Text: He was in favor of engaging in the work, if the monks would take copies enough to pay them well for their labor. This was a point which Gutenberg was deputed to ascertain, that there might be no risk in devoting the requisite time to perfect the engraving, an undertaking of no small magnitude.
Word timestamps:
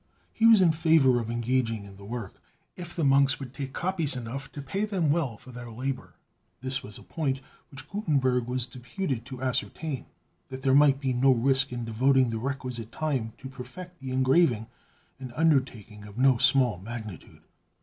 He 0.33 0.47
was 0.47 0.61
in 0.61 0.71
favor 0.71 1.19
of 1.19 1.29
engaging 1.29 1.83
in 1.85 1.95
the 1.97 2.03
work, 2.03 2.41
if 2.75 2.95
the 2.95 3.03
monks 3.03 3.39
would 3.39 3.53
take 3.53 3.71
copies 3.71 4.15
enough 4.15 4.51
to 4.53 4.59
pay 4.63 4.83
them 4.83 5.11
well 5.11 5.37
for 5.37 5.51
their 5.51 5.69
labor. 5.69 6.15
This 6.61 6.81
was 6.81 6.97
a 6.97 7.03
point 7.03 7.39
which 7.69 7.87
Gutenberg 7.87 8.47
was 8.47 8.65
deputed 8.65 9.25
to 9.27 9.43
ascertain, 9.43 10.07
that 10.49 10.63
there 10.63 10.73
might 10.73 10.99
be 10.99 11.13
no 11.13 11.31
risk 11.31 11.71
in 11.71 11.85
devoting 11.85 12.31
the 12.31 12.39
requisite 12.39 12.91
time 12.91 13.33
to 13.37 13.47
perfect 13.47 13.99
the 13.99 14.09
engraving, 14.09 14.65
an 15.19 15.33
undertaking 15.35 16.05
of 16.05 16.17
no 16.17 16.39
small 16.39 16.79
magnitude. 16.79 17.43